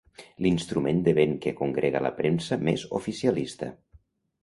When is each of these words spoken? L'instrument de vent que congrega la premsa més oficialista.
L'instrument 0.45 1.01
de 1.09 1.13
vent 1.19 1.37
que 1.45 1.53
congrega 1.61 2.03
la 2.09 2.13
premsa 2.23 2.61
més 2.71 2.89
oficialista. 3.03 3.75